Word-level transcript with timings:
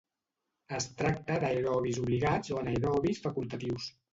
Es 0.77 0.87
tracta 1.01 1.37
d'aerobis 1.45 2.01
obligats 2.07 2.55
o 2.57 2.61
anaerobis 2.63 3.25
facultatius. 3.29 3.91